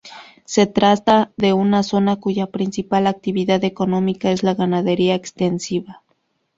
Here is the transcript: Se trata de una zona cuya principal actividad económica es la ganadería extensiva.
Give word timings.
Se 0.45 0.65
trata 0.65 1.31
de 1.37 1.53
una 1.53 1.83
zona 1.83 2.15
cuya 2.15 2.47
principal 2.47 3.05
actividad 3.05 3.63
económica 3.63 4.31
es 4.31 4.41
la 4.41 4.55
ganadería 4.55 5.13
extensiva. 5.13 6.01